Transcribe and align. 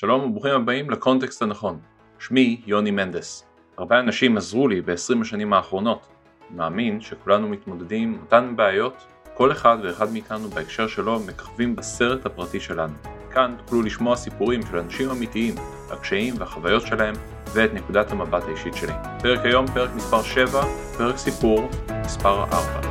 שלום 0.00 0.24
וברוכים 0.24 0.54
הבאים 0.54 0.90
לקונטקסט 0.90 1.42
הנכון. 1.42 1.78
שמי 2.18 2.60
יוני 2.66 2.90
מנדס. 2.90 3.46
הרבה 3.78 4.00
אנשים 4.00 4.36
עזרו 4.36 4.68
לי 4.68 4.80
ב-20 4.80 5.20
השנים 5.20 5.52
האחרונות. 5.52 6.08
מאמין 6.50 7.00
שכולנו 7.00 7.48
מתמודדים 7.48 8.12
עם 8.12 8.20
אותן 8.20 8.56
בעיות, 8.56 9.06
כל 9.34 9.52
אחד 9.52 9.78
ואחד 9.82 10.12
מאיתנו 10.12 10.48
בהקשר 10.48 10.86
שלו 10.86 11.20
מככבים 11.20 11.76
בסרט 11.76 12.26
הפרטי 12.26 12.60
שלנו. 12.60 12.94
כאן 13.30 13.54
תוכלו 13.58 13.82
לשמוע 13.82 14.16
סיפורים 14.16 14.60
של 14.62 14.78
אנשים 14.78 15.10
אמיתיים, 15.10 15.54
הקשיים 15.90 16.34
והחוויות 16.38 16.86
שלהם, 16.86 17.14
ואת 17.54 17.74
נקודת 17.74 18.12
המבט 18.12 18.42
האישית 18.44 18.74
שלי. 18.74 18.92
פרק 19.22 19.44
היום, 19.44 19.66
פרק 19.66 19.90
מספר 19.96 20.22
7, 20.22 20.62
פרק 20.98 21.16
סיפור 21.16 21.68
מספר 22.04 22.42
4. 22.42 22.87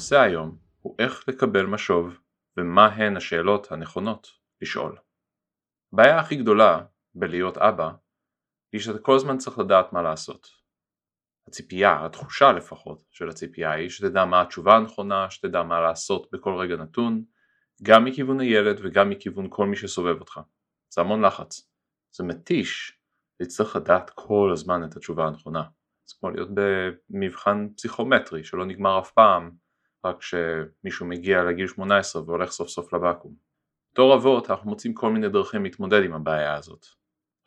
הנושא 0.00 0.20
היום 0.20 0.58
הוא 0.80 0.96
איך 0.98 1.28
לקבל 1.28 1.66
משוב 1.66 2.18
ומה 2.56 2.86
הן 2.86 3.16
השאלות 3.16 3.72
הנכונות 3.72 4.28
לשאול. 4.62 4.96
הבעיה 5.92 6.18
הכי 6.18 6.36
גדולה 6.36 6.84
בלהיות 7.14 7.58
אבא 7.58 7.90
היא 8.72 8.80
שאתה 8.80 8.98
כל 8.98 9.16
הזמן 9.16 9.38
צריך 9.38 9.58
לדעת 9.58 9.92
מה 9.92 10.02
לעשות. 10.02 10.48
הציפייה, 11.48 12.04
התחושה 12.04 12.52
לפחות 12.52 13.04
של 13.10 13.28
הציפייה 13.28 13.72
היא 13.72 13.88
שתדע 13.88 14.24
מה 14.24 14.40
התשובה 14.40 14.76
הנכונה, 14.76 15.30
שתדע 15.30 15.62
מה 15.62 15.80
לעשות 15.80 16.28
בכל 16.32 16.54
רגע 16.54 16.76
נתון, 16.76 17.24
גם 17.82 18.04
מכיוון 18.04 18.40
הילד 18.40 18.80
וגם 18.82 19.10
מכיוון 19.10 19.46
כל 19.50 19.66
מי 19.66 19.76
שסובב 19.76 20.20
אותך. 20.20 20.40
זה 20.94 21.00
המון 21.00 21.24
לחץ. 21.24 21.70
זה 22.12 22.24
מתיש 22.24 22.98
להצטרך 23.40 23.76
לדעת 23.76 24.10
כל 24.10 24.50
הזמן 24.52 24.84
את 24.84 24.96
התשובה 24.96 25.26
הנכונה. 25.26 25.62
זה 26.06 26.14
כמו 26.20 26.30
להיות 26.30 26.48
במבחן 26.54 27.68
פסיכומטרי 27.76 28.44
שלא 28.44 28.66
נגמר 28.66 28.98
אף 28.98 29.10
פעם 29.10 29.50
רק 30.04 30.18
כשמישהו 30.18 31.06
מגיע 31.06 31.42
לגיל 31.42 31.66
18 31.66 32.22
והולך 32.22 32.50
סוף 32.50 32.68
סוף 32.68 32.92
לבקו"ם. 32.92 33.34
בתור 33.92 34.14
אבות 34.14 34.50
אנחנו 34.50 34.70
מוצאים 34.70 34.94
כל 34.94 35.10
מיני 35.12 35.28
דרכים 35.28 35.64
להתמודד 35.64 36.04
עם 36.04 36.12
הבעיה 36.12 36.54
הזאת, 36.54 36.86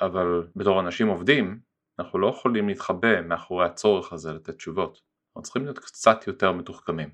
אבל 0.01 0.47
בתור 0.55 0.79
אנשים 0.79 1.07
עובדים 1.07 1.59
אנחנו 1.99 2.19
לא 2.19 2.27
יכולים 2.27 2.67
להתחבא 2.67 3.21
מאחורי 3.21 3.65
הצורך 3.65 4.13
הזה 4.13 4.33
לתת 4.33 4.55
תשובות, 4.55 5.01
אנחנו 5.29 5.41
צריכים 5.41 5.63
להיות 5.63 5.79
קצת 5.79 6.27
יותר 6.27 6.51
מתוחכמים. 6.51 7.09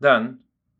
דן 0.00 0.34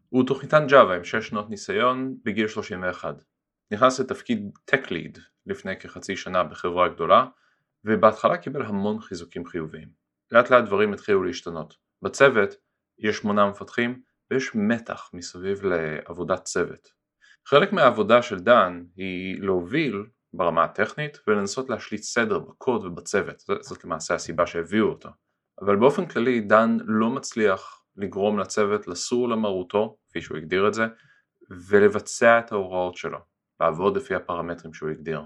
הוא 0.08 0.26
תוכניתן 0.26 0.66
ג'אווה 0.68 0.96
עם 0.96 1.04
6 1.04 1.28
שנות 1.28 1.50
ניסיון 1.50 2.16
בגיל 2.24 2.48
31. 2.48 3.22
נכנס 3.70 4.00
לתפקיד 4.00 4.58
Tech 4.70 4.86
Lead 4.86 5.20
לפני 5.46 5.76
כחצי 5.80 6.16
שנה 6.16 6.44
בחברה 6.44 6.88
גדולה 6.88 7.26
ובהתחלה 7.84 8.36
קיבל 8.36 8.62
המון 8.62 9.00
חיזוקים 9.00 9.46
חיוביים. 9.46 9.88
לאט 10.32 10.50
לאט 10.50 10.64
דברים 10.64 10.92
התחילו 10.92 11.22
להשתנות. 11.22 11.76
בצוות 12.02 12.54
יש 12.98 13.16
שמונה 13.16 13.50
מפתחים 13.50 14.00
ויש 14.30 14.50
מתח 14.54 15.10
מסביב 15.14 15.64
לעבודת 15.64 16.44
צוות. 16.44 16.88
חלק 17.46 17.72
מהעבודה 17.72 18.22
של 18.22 18.38
דן 18.38 18.84
היא 18.96 19.42
להוביל 19.42 20.06
ברמה 20.32 20.64
הטכנית 20.64 21.18
ולנסות 21.26 21.70
להשליט 21.70 22.02
סדר 22.02 22.38
בקוד 22.38 22.84
ובצוות, 22.84 23.42
זאת 23.60 23.84
למעשה 23.84 24.14
הסיבה 24.14 24.46
שהביאו 24.46 24.88
אותו. 24.88 25.08
אבל 25.60 25.76
באופן 25.76 26.06
כללי 26.06 26.40
דן 26.40 26.76
לא 26.84 27.10
מצליח 27.10 27.82
לגרום 27.96 28.38
לצוות 28.38 28.88
לסור 28.88 29.28
למרותו, 29.28 29.96
כפי 30.08 30.20
שהוא 30.20 30.38
הגדיר 30.38 30.68
את 30.68 30.74
זה, 30.74 30.86
ולבצע 31.68 32.38
את 32.38 32.52
ההוראות 32.52 32.96
שלו, 32.96 33.18
לעבוד 33.60 33.96
לפי 33.96 34.14
הפרמטרים 34.14 34.74
שהוא 34.74 34.90
הגדיר. 34.90 35.22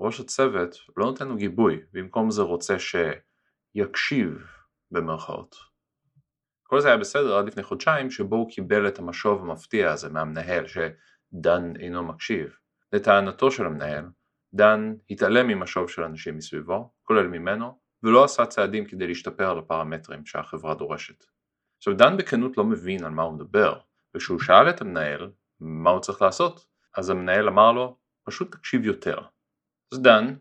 ראש 0.00 0.20
הצוות 0.20 0.76
לא 0.96 1.06
נותן 1.06 1.28
לו 1.28 1.36
גיבוי, 1.36 1.80
במקום 1.92 2.30
זה 2.30 2.42
רוצה 2.42 2.76
שיקשיב 2.78 4.46
במרכאות. 4.90 5.75
כל 6.66 6.80
זה 6.80 6.88
היה 6.88 6.96
בסדר 6.96 7.36
עד 7.36 7.46
לפני 7.46 7.62
חודשיים 7.62 8.10
שבו 8.10 8.36
הוא 8.36 8.50
קיבל 8.50 8.88
את 8.88 8.98
המשוב 8.98 9.42
המפתיע 9.42 9.92
הזה 9.92 10.08
מהמנהל 10.08 10.64
שדן 10.66 11.72
אינו 11.76 12.02
מקשיב. 12.02 12.56
לטענתו 12.92 13.50
של 13.50 13.66
המנהל, 13.66 14.04
דן 14.54 14.94
התעלם 15.10 15.48
ממשוב 15.48 15.90
של 15.90 16.02
אנשים 16.02 16.36
מסביבו, 16.36 16.92
כולל 17.02 17.26
ממנו, 17.26 17.78
ולא 18.02 18.24
עשה 18.24 18.46
צעדים 18.46 18.86
כדי 18.86 19.06
להשתפר 19.06 19.50
על 19.50 19.58
הפרמטרים 19.58 20.26
שהחברה 20.26 20.74
דורשת. 20.74 21.24
עכשיו 21.78 21.96
דן 21.96 22.16
בכנות 22.16 22.56
לא 22.56 22.64
מבין 22.64 23.04
על 23.04 23.10
מה 23.10 23.22
הוא 23.22 23.32
מדבר, 23.32 23.78
וכשהוא 24.14 24.40
שאל 24.40 24.70
את 24.70 24.80
המנהל 24.80 25.30
מה 25.60 25.90
הוא 25.90 26.00
צריך 26.00 26.22
לעשות, 26.22 26.66
אז 26.96 27.10
המנהל 27.10 27.48
אמר 27.48 27.72
לו 27.72 27.96
פשוט 28.24 28.52
תקשיב 28.52 28.84
יותר. 28.84 29.18
אז 29.92 30.02
דן 30.02 30.34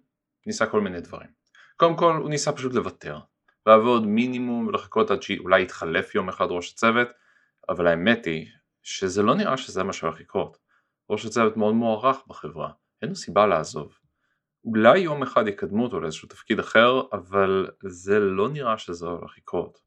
ניסה 0.46 0.66
כל 0.66 0.82
מיני 0.82 1.02
דברים. 1.02 1.30
קודם 1.78 1.98
כל 1.98 2.16
הוא 2.22 2.30
ניסה 2.30 2.52
פשוט 2.52 2.74
לוותר, 2.74 3.20
לעבוד 3.66 4.08
מינימום 4.08 4.68
ולחכות 4.68 5.12
עד 5.12 5.22
שאולי 5.22 5.62
יתחלף 5.62 6.16
יום 6.16 6.30
אחד 6.30 6.48
ראש 6.50 6.74
הצוות, 6.74 7.08
אבל 7.70 7.88
האמת 7.88 8.26
היא 8.26 8.48
שזה 8.84 9.24
לא 9.24 9.36
נראה 9.36 9.58
שזה 9.58 9.84
מה 9.84 9.94
שהולך 9.94 10.20
לקרות. 10.20 10.58
ראש 11.10 11.26
הצוות 11.26 11.58
מאוד 11.58 11.74
מוערך 11.74 12.18
בחברה, 12.28 12.72
אין 13.02 13.10
לו 13.10 13.16
סיבה 13.16 13.48
לעזוב. 13.48 13.98
אולי 14.66 15.00
יום 15.00 15.24
אחד 15.24 15.48
יקדמו 15.48 15.84
אותו 15.84 16.00
לאיזשהו 16.00 16.28
תפקיד 16.28 16.60
אחר, 16.60 17.02
אבל 17.14 17.68
זה 17.84 18.20
לא 18.20 18.50
נראה 18.50 18.78
שזה 18.78 19.06
הולך 19.06 19.38
לקרות. 19.38 19.80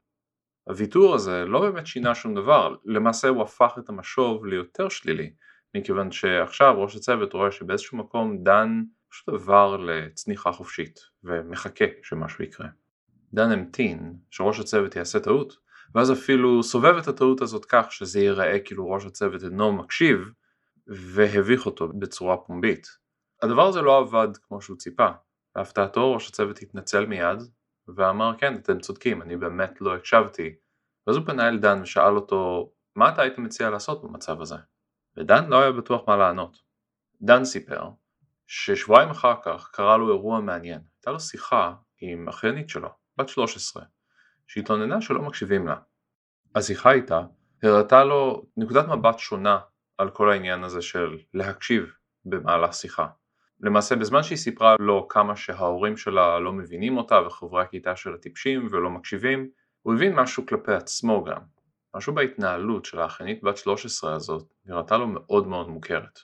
הוויתור 0.65 1.15
הזה 1.15 1.45
לא 1.45 1.61
באמת 1.61 1.87
שינה 1.87 2.15
שום 2.15 2.35
דבר, 2.35 2.75
למעשה 2.85 3.29
הוא 3.29 3.43
הפך 3.43 3.75
את 3.79 3.89
המשוב 3.89 4.47
ליותר 4.47 4.89
שלילי, 4.89 5.33
מכיוון 5.75 6.11
שעכשיו 6.13 6.83
ראש 6.83 6.97
הצוות 6.97 7.33
רואה 7.33 7.53
שבאיזשהו 7.53 7.99
מקום 7.99 8.45
דן 8.45 8.83
פשוט 9.09 9.29
עבר 9.29 9.77
לצניחה 9.77 10.53
חופשית, 10.53 11.01
ומחכה 11.25 11.85
שמשהו 12.03 12.45
יקרה. 12.45 12.69
דן 13.35 13.51
המתין 13.51 14.17
שראש 14.31 14.61
הצוות 14.61 14.97
יעשה 14.97 15.21
טעות, 15.21 15.57
ואז 15.95 16.13
אפילו 16.13 16.63
סובב 16.63 16.97
את 16.97 17.09
הטעות 17.09 17.41
הזאת 17.41 17.65
כך 17.65 17.93
שזה 17.93 18.21
ייראה 18.21 18.59
כאילו 18.65 18.91
ראש 18.91 19.05
הצוות 19.05 19.45
אינו 19.45 19.73
מקשיב, 19.73 20.31
והביך 20.87 21.67
אותו 21.67 21.89
בצורה 21.89 22.37
פומבית. 22.37 22.87
הדבר 23.43 23.67
הזה 23.67 23.83
לא 23.83 23.99
עבד 23.99 24.37
כמו 24.37 24.61
שהוא 24.61 24.77
ציפה. 24.77 25.09
להפתעתו 25.57 26.15
ראש 26.15 26.29
הצוות 26.29 26.59
התנצל 26.63 27.07
מיד, 27.07 27.39
ואמר 27.97 28.33
כן 28.39 28.55
אתם 28.55 28.81
צודקים 28.81 29.23
אני 29.23 29.37
באמת 29.37 29.81
לא 29.81 29.95
הקשבתי. 29.97 30.55
ואז 31.07 31.17
הוא 31.17 31.27
פנה 31.27 31.49
אל 31.49 31.59
דן 31.59 31.83
ושאל 31.83 32.17
אותו 32.17 32.73
מה 32.97 33.09
אתה 33.09 33.23
היית 33.23 33.39
מציע 33.39 33.71
לעשות 33.71 34.03
במצב 34.03 34.41
הזה? 34.41 34.57
ודן 35.17 35.49
לא 35.49 35.61
היה 35.61 35.73
בטוח 35.73 36.09
מה 36.09 36.17
לענות. 36.17 36.59
דן 37.23 37.45
סיפר 37.45 37.89
ששבועיים 38.47 39.11
אחר 39.11 39.35
כך 39.45 39.71
קרה 39.73 39.97
לו 39.97 40.09
אירוע 40.09 40.41
מעניין. 40.41 40.81
הייתה 40.97 41.11
לו 41.11 41.21
שיחה 41.21 41.75
עם 42.01 42.29
אחיינית 42.29 42.69
שלו, 42.69 42.89
בת 43.19 43.29
13, 43.29 43.83
שהתלוננה 44.47 45.01
שלא 45.01 45.23
מקשיבים 45.23 45.67
לה. 45.67 45.77
השיחה 46.55 46.93
איתה 46.93 47.21
הראתה 47.63 48.05
לו 48.05 48.47
נקודת 48.57 48.89
מבט 48.89 49.19
שונה 49.19 49.59
על 49.99 50.11
כל 50.11 50.31
העניין 50.31 50.65
הזה 50.65 50.83
של 50.83 51.19
להקשיב 51.35 51.93
במהלך 52.25 52.75
שיחה. 52.75 53.07
למעשה 53.61 53.97
בזמן 53.97 54.23
שהיא 54.23 54.39
סיפרה 54.39 54.77
לו 54.81 55.09
כמה 55.09 55.37
שההורים 55.37 55.97
שלה 55.97 56.39
לא 56.39 56.53
מבינים 56.53 56.97
אותה 56.97 57.21
וחברי 57.27 57.63
הכיתה 57.63 57.97
שלה 57.97 58.19
טיפשים 58.19 58.69
ולא 58.71 58.91
מקשיבים, 58.91 59.49
הוא 59.83 59.95
הבין 59.95 60.15
משהו 60.15 60.47
כלפי 60.47 60.73
עצמו 60.73 61.25
גם. 61.25 61.41
משהו 61.97 62.15
בהתנהלות 62.15 62.85
של 62.85 63.01
האחיינית 63.01 63.43
בת 63.43 63.57
13 63.57 64.15
הזאת 64.15 64.53
נראתה 64.67 64.97
לו 64.97 65.07
מאוד 65.09 65.47
מאוד 65.47 65.69
מוכרת. 65.69 66.19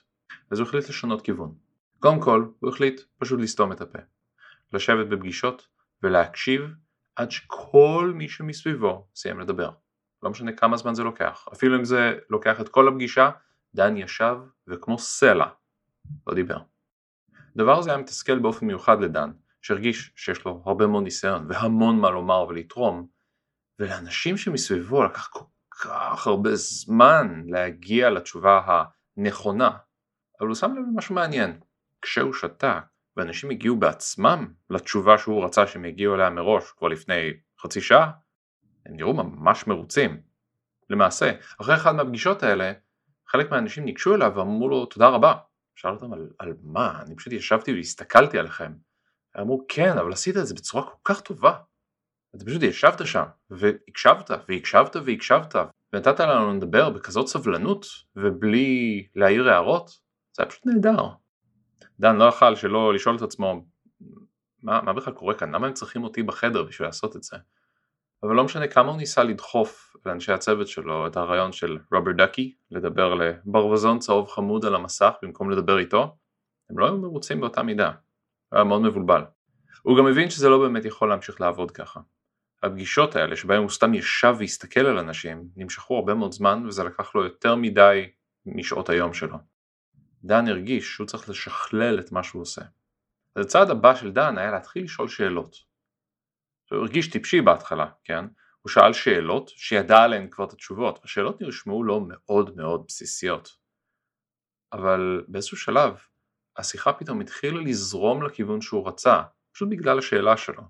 אז 0.51 0.59
הוא 0.59 0.67
החליט 0.67 0.89
לשנות 0.89 1.21
כיוון. 1.21 1.55
קודם 1.99 2.19
כל 2.19 2.45
הוא 2.59 2.69
החליט 2.69 3.01
פשוט 3.17 3.39
לסתום 3.39 3.71
את 3.71 3.81
הפה. 3.81 3.99
לשבת 4.73 5.07
בפגישות 5.07 5.67
ולהקשיב 6.03 6.61
עד 7.15 7.31
שכל 7.31 8.11
מי 8.15 8.29
שמסביבו 8.29 9.07
סיים 9.15 9.39
לדבר. 9.39 9.69
לא 10.23 10.29
משנה 10.29 10.51
כמה 10.51 10.77
זמן 10.77 10.93
זה 10.93 11.03
לוקח. 11.03 11.47
אפילו 11.53 11.77
אם 11.77 11.85
זה 11.85 12.17
לוקח 12.29 12.61
את 12.61 12.69
כל 12.69 12.87
הפגישה, 12.87 13.29
דן 13.75 13.97
ישב 13.97 14.37
וכמו 14.67 14.99
סלע 14.99 15.47
לא 16.27 16.33
דיבר. 16.33 16.57
הדבר 17.55 17.79
הזה 17.79 17.89
היה 17.89 17.99
מתסכל 17.99 18.39
באופן 18.39 18.65
מיוחד 18.65 19.01
לדן, 19.01 19.31
שהרגיש 19.61 20.11
שיש 20.15 20.45
לו 20.45 20.63
הרבה 20.65 20.87
מאוד 20.87 21.03
ניסיון 21.03 21.45
והמון 21.49 21.99
מה 21.99 22.09
לומר 22.09 22.45
ולתרום, 22.47 23.07
ולאנשים 23.79 24.37
שמסביבו 24.37 25.03
לקח 25.03 25.27
כל 25.27 25.45
כך 25.71 26.27
הרבה 26.27 26.55
זמן 26.55 27.43
להגיע 27.47 28.09
לתשובה 28.09 28.61
הנכונה, 29.17 29.69
אבל 30.39 30.47
הוא 30.47 30.55
שם 30.55 30.71
לב 30.71 30.83
למשהו 30.93 31.15
מעניין. 31.15 31.59
כשהוא 32.01 32.33
שתק 32.33 32.83
ואנשים 33.17 33.49
הגיעו 33.49 33.75
בעצמם 33.75 34.53
לתשובה 34.69 35.17
שהוא 35.17 35.45
רצה 35.45 35.67
שהם 35.67 35.85
יגיעו 35.85 36.15
אליה 36.15 36.29
מראש 36.29 36.71
כבר 36.71 36.87
לפני 36.87 37.33
חצי 37.59 37.81
שעה, 37.81 38.11
הם 38.85 38.95
נראו 38.95 39.13
ממש 39.13 39.67
מרוצים. 39.67 40.21
למעשה, 40.89 41.31
אחרי 41.61 41.75
אחת 41.75 41.95
מהפגישות 41.95 42.43
האלה, 42.43 42.71
חלק 43.27 43.51
מהאנשים 43.51 43.85
ניגשו 43.85 44.15
אליו 44.15 44.31
ואמרו 44.35 44.69
לו 44.69 44.85
תודה 44.85 45.07
רבה. 45.07 45.33
שאל 45.75 45.91
אותם 45.91 46.13
על, 46.13 46.29
על 46.39 46.53
מה, 46.63 47.01
אני 47.01 47.15
פשוט 47.15 47.33
ישבתי 47.33 47.73
והסתכלתי 47.73 48.39
עליכם. 48.39 48.73
אמרו 49.39 49.65
כן, 49.67 49.97
אבל 49.97 50.13
עשית 50.13 50.37
את 50.37 50.47
זה 50.47 50.53
בצורה 50.53 50.83
כל 50.83 50.97
כך 51.03 51.21
טובה. 51.21 51.57
אתה 52.35 52.45
פשוט 52.45 52.63
ישבת 52.63 53.07
שם, 53.07 53.23
והקשבת, 53.49 54.31
והקשבת, 54.49 54.95
והקשבת, 54.95 55.55
ונתת 55.93 56.19
לנו 56.19 56.53
לדבר 56.53 56.89
בכזאת 56.89 57.27
סבלנות, 57.27 57.85
ובלי 58.15 59.07
להעיר 59.15 59.49
הערות, 59.49 59.89
זה 60.33 60.43
היה 60.43 60.49
פשוט 60.49 60.65
נהדר. 60.65 61.07
דן 61.99 62.15
לא 62.15 62.25
יכל 62.25 62.55
שלא 62.55 62.93
לשאול 62.93 63.15
את 63.15 63.21
עצמו 63.21 63.65
מה, 64.63 64.81
מה 64.81 64.93
בכלל 64.93 65.13
קורה 65.13 65.33
כאן, 65.33 65.55
למה 65.55 65.67
הם 65.67 65.73
צריכים 65.73 66.03
אותי 66.03 66.23
בחדר 66.23 66.63
בשביל 66.63 66.87
לעשות 66.87 67.15
את 67.15 67.23
זה? 67.23 67.37
אבל 68.23 68.35
לא 68.35 68.43
משנה 68.43 68.67
כמה 68.67 68.89
הוא 68.89 68.97
ניסה 68.97 69.23
לדחוף 69.23 69.95
לאנשי 70.05 70.31
הצוות 70.31 70.67
שלו 70.67 71.07
את 71.07 71.17
הרעיון 71.17 71.51
של 71.51 71.77
רובר 71.91 72.11
דקי, 72.11 72.55
לדבר 72.71 73.13
לברווזון 73.13 73.99
צהוב 73.99 74.27
חמוד 74.27 74.65
על 74.65 74.75
המסך 74.75 75.13
במקום 75.21 75.51
לדבר 75.51 75.79
איתו, 75.79 76.17
הם 76.69 76.79
לא 76.79 76.85
היו 76.85 76.97
מרוצים 76.97 77.41
באותה 77.41 77.63
מידה. 77.63 77.87
הוא 77.87 78.57
היה 78.57 78.63
מאוד 78.63 78.81
מבולבל. 78.81 79.21
הוא 79.83 79.97
גם 79.97 80.07
הבין 80.07 80.29
שזה 80.29 80.49
לא 80.49 80.59
באמת 80.59 80.85
יכול 80.85 81.09
להמשיך 81.09 81.41
לעבוד 81.41 81.71
ככה. 81.71 81.99
הפגישות 82.63 83.15
האלה 83.15 83.35
שבהם 83.35 83.61
הוא 83.61 83.69
סתם 83.69 83.93
ישב 83.93 84.35
והסתכל 84.39 84.79
על 84.79 84.97
אנשים 84.97 85.47
נמשכו 85.55 85.95
הרבה 85.95 86.13
מאוד 86.13 86.31
זמן 86.31 86.63
וזה 86.67 86.83
לקח 86.83 87.15
לו 87.15 87.23
יותר 87.23 87.55
מדי 87.55 88.09
משעות 88.45 88.89
היום 88.89 89.13
שלו. 89.13 89.37
דן 90.25 90.47
הרגיש 90.47 90.93
שהוא 90.93 91.07
צריך 91.07 91.29
לשכלל 91.29 91.99
את 91.99 92.11
מה 92.11 92.23
שהוא 92.23 92.41
עושה. 92.41 92.61
אז 93.35 93.45
הצעד 93.45 93.69
הבא 93.69 93.95
של 93.95 94.11
דן 94.11 94.37
היה 94.37 94.51
להתחיל 94.51 94.83
לשאול 94.83 95.07
שאלות. 95.07 95.55
הוא 96.71 96.79
הרגיש 96.79 97.09
טיפשי 97.11 97.41
בהתחלה, 97.41 97.85
כן? 98.03 98.25
הוא 98.61 98.69
שאל 98.69 98.93
שאלות 98.93 99.49
שידע 99.49 99.97
עליהן 99.97 100.27
כבר 100.31 100.45
את 100.45 100.53
התשובות, 100.53 100.99
השאלות 101.03 101.41
נרשמו 101.41 101.83
לו 101.83 102.07
מאוד 102.07 102.55
מאוד 102.55 102.85
בסיסיות. 102.87 103.57
אבל 104.73 105.25
באיזשהו 105.27 105.57
שלב 105.57 105.97
השיחה 106.57 106.93
פתאום 106.93 107.21
התחילה 107.21 107.61
לזרום 107.61 108.23
לכיוון 108.23 108.61
שהוא 108.61 108.87
רצה, 108.87 109.21
פשוט 109.51 109.69
בגלל 109.69 109.99
השאלה 109.99 110.37
שלו. 110.37 110.63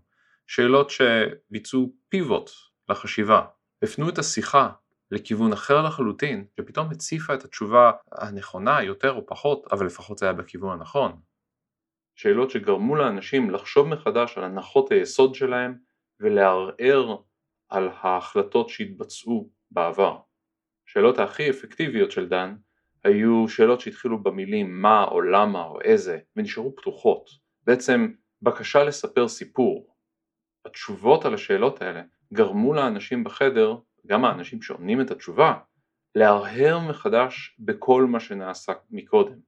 שאלות 0.47 0.89
שביצעו 0.89 1.93
פיבוט 2.09 2.51
לחשיבה, 2.89 3.45
הפנו 3.83 4.09
את 4.09 4.17
השיחה 4.17 4.69
לכיוון 5.11 5.53
אחר 5.53 5.81
לחלוטין, 5.81 6.45
שפתאום 6.59 6.91
הציפה 6.91 7.33
את 7.33 7.43
התשובה 7.43 7.91
הנכונה 8.11 8.83
יותר 8.83 9.13
או 9.13 9.25
פחות, 9.25 9.67
אבל 9.71 9.85
לפחות 9.85 10.17
זה 10.17 10.25
היה 10.25 10.33
בכיוון 10.33 10.79
הנכון. 10.79 11.21
שאלות 12.15 12.51
שגרמו 12.51 12.95
לאנשים 12.95 13.49
לחשוב 13.49 13.87
מחדש 13.87 14.37
על 14.37 14.43
הנחות 14.43 14.91
היסוד 14.91 15.35
שלהם 15.35 15.77
ולערער 16.19 17.15
על 17.69 17.89
ההחלטות 18.01 18.69
שהתבצעו 18.69 19.49
בעבר. 19.71 20.17
השאלות 20.87 21.19
הכי 21.19 21.49
אפקטיביות 21.49 22.11
של 22.11 22.29
דן 22.29 22.55
היו 23.03 23.47
שאלות 23.49 23.81
שהתחילו 23.81 24.23
במילים 24.23 24.81
מה 24.81 25.03
או 25.03 25.21
למה 25.21 25.63
או 25.63 25.81
איזה 25.81 26.19
ונשארו 26.35 26.75
פתוחות. 26.75 27.29
בעצם 27.63 28.11
בקשה 28.41 28.83
לספר 28.83 29.27
סיפור. 29.27 29.95
התשובות 30.65 31.25
על 31.25 31.33
השאלות 31.33 31.81
האלה 31.81 32.01
גרמו 32.33 32.73
לאנשים 32.73 33.23
בחדר, 33.23 33.75
גם 34.05 34.25
האנשים 34.25 34.61
שעונים 34.61 35.01
את 35.01 35.11
התשובה, 35.11 35.53
להרהר 36.15 36.79
מחדש 36.79 37.55
בכל 37.59 38.05
מה 38.05 38.19
שנעשה 38.19 38.73
מקודם, 38.91 39.39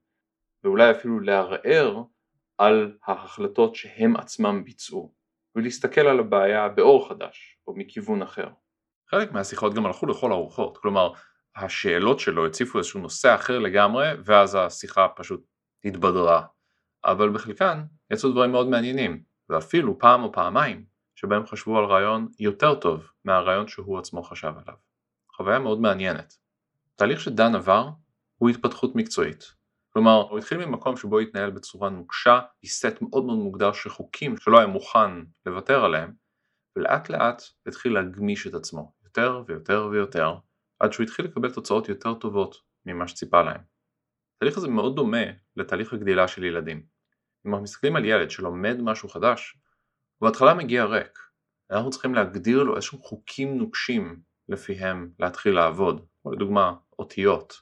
ואולי 0.64 0.90
אפילו 0.90 1.20
לערער 1.20 2.02
על 2.58 2.96
ההחלטות 3.04 3.74
שהם 3.74 4.16
עצמם 4.16 4.64
ביצעו, 4.64 5.12
ולהסתכל 5.56 6.00
על 6.00 6.20
הבעיה 6.20 6.68
באור 6.68 7.08
חדש, 7.08 7.58
או 7.66 7.74
מכיוון 7.76 8.22
אחר. 8.22 8.48
חלק 9.10 9.32
מהשיחות 9.32 9.74
גם 9.74 9.86
הלכו 9.86 10.06
לכל 10.06 10.32
הרוחות, 10.32 10.78
כלומר 10.78 11.12
השאלות 11.56 12.20
שלו 12.20 12.46
הציפו 12.46 12.78
איזשהו 12.78 13.00
נושא 13.00 13.34
אחר 13.34 13.58
לגמרי, 13.58 14.08
ואז 14.24 14.54
השיחה 14.54 15.08
פשוט 15.08 15.46
התבדרה. 15.84 16.42
אבל 17.04 17.30
בחלקן 17.30 17.82
יצאו 18.12 18.30
דברים 18.32 18.52
מאוד 18.52 18.68
מעניינים, 18.68 19.22
ואפילו 19.48 19.98
פעם 19.98 20.22
או 20.22 20.32
פעמיים 20.32 20.84
שבהם 21.14 21.46
חשבו 21.46 21.78
על 21.78 21.84
רעיון 21.84 22.28
יותר 22.38 22.74
טוב 22.74 23.10
מהרעיון 23.28 23.68
שהוא 23.68 23.98
עצמו 23.98 24.22
חשב 24.22 24.52
עליו. 24.64 24.74
חוויה 25.36 25.58
מאוד 25.58 25.80
מעניינת. 25.80 26.36
תהליך 26.96 27.20
שדן 27.20 27.54
עבר 27.54 27.88
הוא 28.38 28.50
התפתחות 28.50 28.94
מקצועית. 28.94 29.54
כלומר, 29.92 30.22
הוא 30.30 30.38
התחיל 30.38 30.58
ממקום 30.58 30.96
שבו 30.96 31.18
התנהל 31.18 31.50
בצורה 31.50 31.90
נוקשה, 31.90 32.40
סט 32.66 33.02
מאוד 33.02 33.24
מאוד 33.24 33.38
מוגדר 33.38 33.72
של 33.72 33.90
חוקים 33.90 34.36
שלא 34.36 34.58
היה 34.58 34.66
מוכן 34.66 35.10
לוותר 35.46 35.84
עליהם, 35.84 36.12
ולאט 36.76 37.10
לאט 37.10 37.42
התחיל 37.66 37.94
להגמיש 37.94 38.46
את 38.46 38.54
עצמו, 38.54 38.92
יותר 39.04 39.42
ויותר 39.46 39.88
ויותר, 39.92 40.34
עד 40.80 40.92
שהוא 40.92 41.04
התחיל 41.04 41.24
לקבל 41.24 41.50
תוצאות 41.50 41.88
יותר 41.88 42.14
טובות 42.14 42.56
ממה 42.86 43.08
שציפה 43.08 43.42
להם. 43.42 43.60
התהליך 44.36 44.56
הזה 44.56 44.68
מאוד 44.68 44.96
דומה 44.96 45.24
לתהליך 45.56 45.92
הגדילה 45.92 46.28
של 46.28 46.44
ילדים. 46.44 46.82
אם 47.46 47.50
אנחנו 47.50 47.62
מסתכלים 47.62 47.96
על 47.96 48.04
ילד 48.04 48.30
שלומד 48.30 48.76
משהו 48.80 49.08
חדש, 49.08 49.58
הוא 50.18 50.28
בהתחלה 50.28 50.54
מגיע 50.54 50.84
ריק. 50.84 51.27
אנחנו 51.70 51.90
צריכים 51.90 52.14
להגדיר 52.14 52.62
לו 52.62 52.76
איזשהם 52.76 53.00
חוקים 53.00 53.58
נוקשים 53.58 54.20
לפיהם 54.48 55.10
להתחיל 55.18 55.54
לעבוד, 55.54 56.06
או 56.24 56.32
לדוגמה 56.32 56.74
אותיות. 56.98 57.60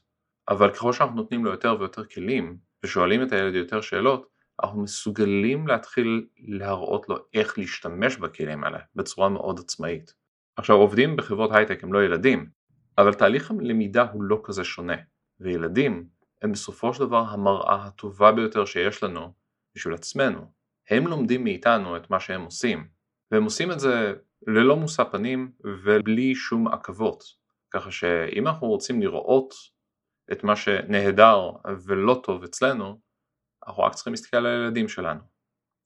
אבל 0.49 0.71
ככל 0.71 0.93
שאנחנו 0.93 1.17
נותנים 1.17 1.45
לו 1.45 1.51
יותר 1.51 1.77
ויותר 1.79 2.05
כלים, 2.05 2.59
ושואלים 2.85 3.23
את 3.23 3.33
הילד 3.33 3.55
יותר 3.55 3.81
שאלות, 3.81 4.27
אנחנו 4.63 4.83
מסוגלים 4.83 5.67
להתחיל 5.67 6.27
להראות 6.39 7.09
לו 7.09 7.17
איך 7.35 7.59
להשתמש 7.59 8.17
בכלים 8.17 8.65
האלה 8.65 8.79
בצורה 8.95 9.29
מאוד 9.29 9.61
עצמאית. 9.61 10.15
עכשיו 10.57 10.77
עובדים 10.77 11.17
בחברות 11.17 11.51
הייטק 11.53 11.85
הם 11.85 11.93
לא 11.93 12.05
ילדים, 12.05 12.51
אבל 12.99 13.15
תהליך 13.15 13.51
הלמידה 13.51 14.11
הוא 14.13 14.23
לא 14.23 14.41
כזה 14.45 14.65
שונה, 14.65 14.97
וילדים 15.41 16.09
הם 16.43 16.53
בסופו 16.53 16.95
של 16.95 17.01
דבר 17.01 17.25
המראה 17.29 17.85
הטובה 17.85 18.33
ביותר 18.33 18.65
שיש 18.65 19.03
לנו 19.03 19.33
בשביל 19.77 19.95
עצמנו. 19.95 20.53
הם 20.91 21.07
לומדים 21.07 21.45
מאיתנו 21.45 21.97
את 21.97 22.11
מה 22.11 22.21
שהם 22.21 22.43
עושים, 22.43 22.89
והם 23.31 23.45
עושים 23.45 23.73
את 23.73 23.81
זה 23.81 24.13
ללא 24.47 24.77
מושא 24.77 25.05
פנים 25.05 25.53
ובלי 25.65 26.35
שום 26.35 26.69
עכבות, 26.69 27.25
ככה 27.71 27.91
שאם 27.91 28.47
אנחנו 28.49 28.67
רוצים 28.67 29.03
לראות 29.03 29.55
את 30.33 30.45
מה 30.45 30.57
שנהדר 30.57 31.51
ולא 31.87 32.21
טוב 32.25 32.45
אצלנו, 32.45 33.01
אנחנו 33.67 33.83
רק 33.83 33.95
צריכים 33.95 34.13
להסתכל 34.13 34.37
על 34.37 34.47
הילדים 34.47 34.89
שלנו. 34.89 35.21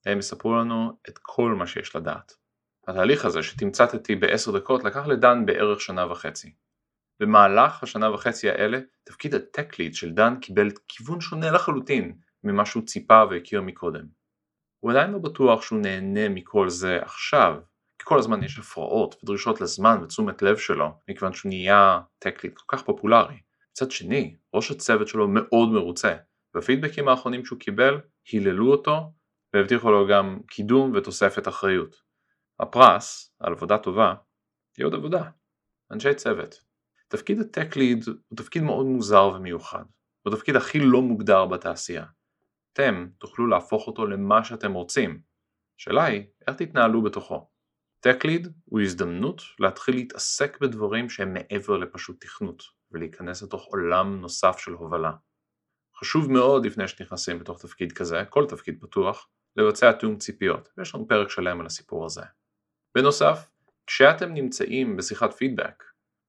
הם 0.07 0.19
יספרו 0.19 0.57
לנו 0.57 0.99
את 1.09 1.19
כל 1.23 1.55
מה 1.59 1.67
שיש 1.67 1.97
לדעת. 1.97 2.33
התהליך 2.89 3.25
הזה 3.25 3.43
שתמצתתי 3.43 4.17
בעשר 4.17 4.59
דקות 4.59 4.85
לקח 4.85 5.07
לדן 5.07 5.47
בערך 5.47 5.81
שנה 5.81 6.13
וחצי. 6.13 6.55
במהלך 7.21 7.83
השנה 7.83 8.11
וחצי 8.11 8.51
האלה 8.51 8.79
תפקיד 9.05 9.35
הטק 9.35 9.79
ליד 9.79 9.95
של 9.95 10.11
דן 10.11 10.35
קיבל 10.41 10.69
כיוון 10.89 11.21
שונה 11.21 11.51
לחלוטין 11.51 12.19
ממה 12.45 12.67
שהוא 12.67 12.87
ציפה 12.87 13.23
והכיר 13.31 13.63
מקודם. 13.63 14.20
הוא 14.81 14.91
עדיין 14.91 15.11
לא 15.11 15.19
בטוח 15.19 15.63
שהוא 15.63 15.79
נהנה 15.79 16.29
מכל 16.29 16.69
זה 16.69 16.99
עכשיו, 17.03 17.57
כי 17.99 18.05
כל 18.05 18.19
הזמן 18.19 18.43
יש 18.43 18.59
הפרעות 18.59 19.17
ודרישות 19.23 19.61
לזמן 19.61 19.99
ותשומת 20.03 20.43
לב 20.43 20.57
שלו, 20.57 20.89
מכיוון 21.09 21.33
שהוא 21.33 21.51
נהיה 21.51 22.01
טק 22.19 22.45
ליד 22.45 22.55
כל 22.55 22.77
כך 22.77 22.85
פופולרי. 22.85 23.41
מצד 23.73 23.91
שני, 23.91 24.37
ראש 24.55 24.71
הצוות 24.71 25.09
שלו 25.09 25.29
מאוד 25.29 25.69
מרוצה, 25.69 26.17
והפידבקים 26.55 27.09
האחרונים 27.09 27.45
שהוא 27.45 27.59
קיבל 27.59 28.01
היללו 28.33 28.71
אותו 28.71 29.13
והבטיחו 29.55 29.91
לו 29.91 30.07
גם 30.07 30.39
קידום 30.47 30.93
ותוספת 30.95 31.49
אחריות. 31.49 31.97
הפרס, 32.61 33.35
על 33.41 33.53
עבודה 33.53 33.79
טובה, 33.79 34.15
היא 34.77 34.87
עוד 34.87 34.95
עבודה. 34.95 35.23
אנשי 35.91 36.15
צוות. 36.15 36.61
תפקיד 37.09 37.41
הטק 37.41 37.77
ליד 37.77 38.05
הוא 38.07 38.37
תפקיד 38.37 38.63
מאוד 38.63 38.87
מוזר 38.87 39.33
ומיוחד. 39.35 39.83
הוא 40.23 40.35
התפקיד 40.35 40.57
הכי 40.57 40.81
לא 40.81 41.03
מוגדר 41.03 41.47
בתעשייה. 41.47 42.05
אתם 42.73 43.09
תוכלו 43.19 43.47
להפוך 43.47 43.87
אותו 43.87 44.07
למה 44.07 44.45
שאתם 44.45 44.73
רוצים. 44.73 45.21
השאלה 45.81 46.05
היא, 46.05 46.25
איך 46.49 46.57
תתנהלו 46.57 47.03
בתוכו? 47.03 47.51
ליד 48.25 48.53
הוא 48.65 48.81
הזדמנות 48.81 49.43
להתחיל 49.59 49.95
להתעסק 49.95 50.59
בדברים 50.61 51.11
שהם 51.11 51.35
מעבר 51.35 51.77
לפשוט 51.77 52.25
תכנות, 52.25 52.63
ולהיכנס 52.91 53.43
לתוך 53.43 53.65
עולם 53.65 54.21
נוסף 54.21 54.59
של 54.59 54.73
הובלה. 54.73 55.13
חשוב 55.97 56.33
מאוד 56.33 56.67
לפני 56.67 56.89
שנכנסים 56.89 57.39
בתוך 57.39 57.63
תפקיד 57.63 57.93
כזה, 57.93 58.25
כל 58.31 58.47
תפקיד 58.49 58.81
פתוח, 58.81 59.29
לבצע 59.57 59.93
תיאום 59.93 60.19
ציפיות, 60.19 60.69
ויש 60.77 60.95
לנו 60.95 61.09
פרק 61.09 61.31
שלם 61.31 61.61
על 61.61 61.67
הסיפור 61.67 62.05
הזה. 62.05 62.23
בנוסף, 62.95 63.51
כשאתם 63.87 64.35
נמצאים 64.35 64.97
בשיחת 64.97 65.33
פידבק, 65.33 65.85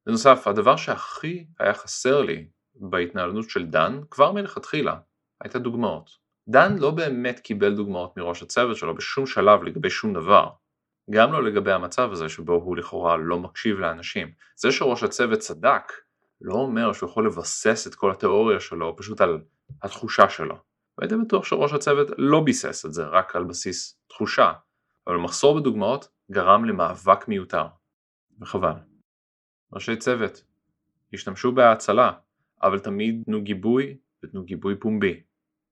בנוסף, 0.06 0.48
הדבר 0.48 0.76
שהכי 0.76 1.48
היה 1.60 1.74
חסר 1.74 2.22
לי 2.22 2.50
בהתנהלות 2.76 3.50
של 3.50 3.66
דן, 3.66 4.00
כבר 4.10 4.32
מלכתחילה, 4.32 5.00
הייתה 5.42 5.60
דוגמאות. 5.60 6.21
דן 6.50 6.78
לא 6.78 6.92
באמת 6.92 7.40
קיבל 7.40 7.76
דוגמאות 7.76 8.18
מראש 8.18 8.44
הצוות 8.44 8.78
שלו 8.78 8.96
בשום 8.96 9.26
שלב 9.26 9.64
לגבי 9.64 9.90
שום 9.90 10.14
דבר. 10.14 10.50
גם 11.12 11.34
לא 11.34 11.44
לגבי 11.44 11.72
המצב 11.72 12.12
הזה 12.12 12.30
שבו 12.30 12.54
הוא 12.54 12.78
לכאורה 12.78 13.18
לא 13.18 13.40
מקשיב 13.40 13.80
לאנשים. 13.80 14.32
זה 14.56 14.72
שראש 14.72 15.04
הצוות 15.04 15.40
צדק, 15.40 15.92
לא 16.42 16.54
אומר 16.54 16.94
שהוא 16.94 17.10
יכול 17.10 17.28
לבסס 17.28 17.88
את 17.88 17.96
כל 17.96 18.12
התיאוריה 18.12 18.60
שלו 18.60 18.96
פשוט 18.98 19.22
על 19.22 19.42
התחושה 19.84 20.30
שלו. 20.30 20.56
והייתי 20.98 21.16
בטוח 21.26 21.46
שראש 21.46 21.74
הצוות 21.74 22.08
לא 22.18 22.40
ביסס 22.40 22.86
את 22.86 22.94
זה 22.94 23.06
רק 23.06 23.36
על 23.36 23.44
בסיס 23.44 24.00
תחושה, 24.08 24.54
אבל 25.08 25.18
מחסור 25.18 25.60
בדוגמאות 25.60 26.08
גרם 26.32 26.66
למאבק 26.66 27.28
מיותר. 27.28 27.66
וחבל. 28.42 28.74
ראשי 29.74 29.96
צוות, 29.96 30.44
השתמשו 31.14 31.52
בהאצלה, 31.52 32.12
אבל 32.64 32.80
תמיד 32.80 33.24
תנו 33.26 33.42
גיבוי 33.42 33.98
ותנו 34.24 34.44
גיבוי 34.44 34.76
פומבי. 34.80 35.24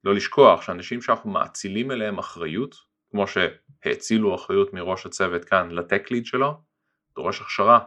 לא 0.04 0.16
לשכוח 0.16 0.62
שאנשים 0.62 1.02
שאנחנו 1.02 1.30
מאצילים 1.30 1.92
אליהם 1.92 2.18
אחריות, 2.18 2.76
כמו 3.12 3.26
שהאצילו 3.28 4.36
אחריות 4.36 4.74
מראש 4.74 5.06
הצוות 5.06 5.46
כאן 5.46 5.72
לטק 5.72 6.12
ליד 6.12 6.26
שלו, 6.26 6.62
דורש 7.16 7.42
הכשרה. 7.42 7.80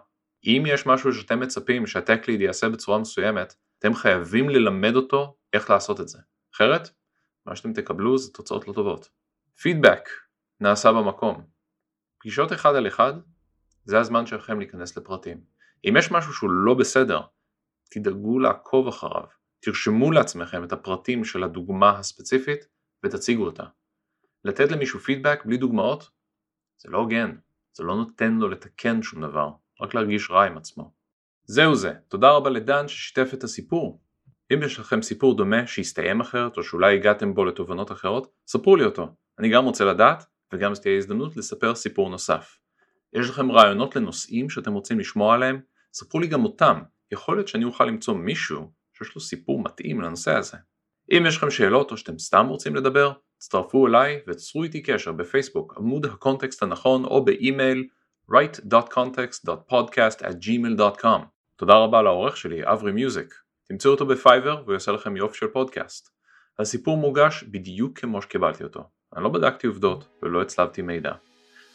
אם 0.45 0.65
יש 0.67 0.87
משהו 0.87 1.13
שאתם 1.13 1.41
מצפים 1.41 1.87
שהטק 1.87 2.29
ליד 2.29 2.41
יעשה 2.41 2.69
בצורה 2.69 2.99
מסוימת, 2.99 3.55
אתם 3.79 3.95
חייבים 3.95 4.49
ללמד 4.49 4.97
אותו 4.97 5.37
איך 5.53 5.71
לעשות 5.71 6.01
את 6.01 6.09
זה. 6.09 6.19
אחרת, 6.55 6.91
מה 7.47 7.57
שאתם 7.57 7.73
תקבלו 7.73 8.19
זה 8.19 8.33
תוצאות 8.33 8.69
לא 8.69 8.73
טובות. 8.73 9.09
פידבק 9.63 10.09
נעשה 10.61 10.93
במקום. 10.93 11.45
פגישות 12.21 12.53
אחד 12.53 12.75
על 12.75 12.87
אחד 12.87 13.13
זה 13.85 14.01
הזמן 14.01 14.27
שלכם 14.27 14.59
להיכנס 14.59 14.97
לפרטים. 14.97 15.41
אם 15.89 15.95
יש 15.99 16.13
משהו 16.13 16.33
שהוא 16.33 16.51
לא 16.51 16.75
בסדר, 16.75 17.21
תדאגו 17.91 18.39
לעקוב 18.39 18.89
אחריו. 18.89 19.42
תרשמו 19.65 20.11
לעצמכם 20.11 20.65
את 20.65 20.73
הפרטים 20.73 21.25
של 21.25 21.43
הדוגמה 21.43 21.99
הספציפית 21.99 22.67
ותציגו 23.05 23.45
אותה. 23.45 23.65
לתת 24.45 24.73
למישהו 24.73 25.01
פידבק 25.01 25.45
בלי 25.45 25.57
דוגמאות? 25.57 26.11
זה 26.79 26.91
לא 26.91 26.99
הוגן, 26.99 27.37
זה 27.73 27.85
לא 27.85 27.97
נותן 27.97 28.33
לו 28.33 28.49
לתקן 28.49 29.03
שום 29.03 29.23
דבר, 29.23 29.51
רק 29.81 29.95
להרגיש 29.95 30.31
רע 30.31 30.45
עם 30.45 30.57
עצמו. 30.57 30.93
זהו 31.45 31.75
זה, 31.75 31.93
תודה 32.09 32.31
רבה 32.31 32.51
לדן 32.51 32.89
ששיתף 32.89 33.31
את 33.35 33.45
הסיפור. 33.45 34.01
אם 34.55 34.63
יש 34.63 34.79
לכם 34.79 35.03
סיפור 35.03 35.37
דומה 35.37 35.67
שהסתיים 35.67 36.21
אחרת 36.21 36.57
או 36.57 36.63
שאולי 36.63 36.95
הגעתם 36.95 37.35
בו 37.35 37.45
לתובנות 37.45 37.93
אחרות, 37.93 38.33
ספרו 38.47 38.77
לי 38.77 38.85
אותו. 38.85 39.15
אני 39.39 39.51
גם 39.51 39.65
רוצה 39.65 39.85
לדעת 39.85 40.25
וגם 40.53 40.73
תהיה 40.83 40.97
הזדמנות 40.97 41.37
לספר 41.37 41.75
סיפור 41.75 42.11
נוסף. 42.11 42.59
יש 43.13 43.31
לכם 43.31 43.53
רעיונות 43.53 43.97
לנושאים 43.97 44.51
שאתם 44.51 44.73
רוצים 44.73 44.99
לשמוע 44.99 45.35
עליהם? 45.35 45.61
ספרו 45.93 46.21
לי 46.21 46.27
גם 46.27 46.45
אותם, 46.45 46.83
יכול 47.13 47.37
להיות 47.37 47.49
שאני 47.49 47.65
אוכל 47.65 47.85
למצוא 47.85 48.15
מישהו 48.15 48.82
שיש 49.05 49.15
לו 49.15 49.21
סיפור 49.21 49.63
מתאים 49.63 50.01
לנושא 50.01 50.35
הזה. 50.35 50.57
אם 51.13 51.25
יש 51.27 51.37
לכם 51.37 51.51
שאלות 51.51 51.91
או 51.91 51.97
שאתם 51.97 52.19
סתם 52.19 52.47
רוצים 52.47 52.77
לדבר, 52.77 53.13
הצטרפו 53.37 53.87
אליי 53.87 54.21
וצרו 54.29 54.63
איתי 54.63 54.83
קשר 54.83 55.13
בפייסבוק, 55.13 55.75
עמוד 55.77 56.07
הקונטקסט 56.07 56.63
הנכון 56.63 57.05
או 57.05 57.25
באימייל 57.25 57.89
right.context.podcast@gmail.com. 58.31 61.21
תודה 61.57 61.75
רבה 61.75 62.03
לעורך 62.03 62.37
שלי, 62.37 62.61
אברי 62.65 62.93
מיוזיק. 62.93 63.35
תמצאו 63.69 63.91
אותו 63.91 64.07
בפייבר 64.07 64.63
והוא 64.63 64.73
יעשה 64.73 64.93
לכם 64.93 65.17
יופי 65.17 65.39
של 65.39 65.47
פודקאסט. 65.47 66.09
הסיפור 66.59 66.97
מוגש 66.97 67.45
בדיוק 67.45 67.99
כמו 67.99 68.23
שקיבלתי 68.23 68.65
אותו. 68.65 68.85
אני 69.17 69.25
לא 69.25 69.31
בדקתי 69.31 69.67
עובדות 69.67 70.09
ולא 70.23 70.43
הצלבתי 70.43 70.83
מידע. 70.83 71.13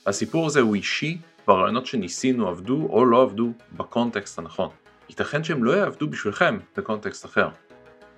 הסיפור 0.06 0.46
הזה 0.46 0.62
הוא 0.62 0.76
אישי 0.76 1.18
והרעיונות 1.48 1.86
שניסינו 1.86 2.48
עבדו 2.48 2.88
או 2.90 3.06
לא 3.06 3.22
עבדו 3.22 3.54
בקונטקסט 3.72 4.40
הנכון. 4.40 4.70
ייתכן 5.10 5.44
שהם 5.44 5.64
לא 5.64 5.72
יעבדו 5.72 6.08
בשבילכם 6.08 6.58
בקונטקסט 6.78 7.26
אחר. 7.26 7.50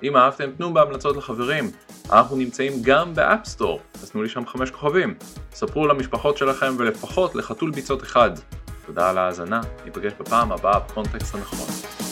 אם 0.03 0.17
אהבתם 0.17 0.51
תנו 0.51 0.74
בהמלצות 0.74 1.17
לחברים, 1.17 1.72
אנחנו 2.12 2.36
נמצאים 2.36 2.74
גם 2.81 3.13
ב 3.13 3.20
App 3.20 3.41
Store, 3.41 3.81
אז 3.93 4.12
תנו 4.12 4.24
לי 4.24 4.29
שם 4.29 4.46
חמש 4.46 4.72
כוכבים. 4.72 5.15
ספרו 5.51 5.88
למשפחות 5.88 6.38
שלכם 6.38 6.74
ולפחות 6.77 7.36
לחתול 7.36 7.72
ביצות 7.72 8.03
אחד. 8.03 8.31
תודה 8.86 9.10
על 9.10 9.17
ההאזנה, 9.17 9.62
ניפגש 9.86 10.12
בפעם 10.19 10.51
הבאה 10.51 10.79
בקונטקסט 10.79 11.36
הנכון. 11.36 12.09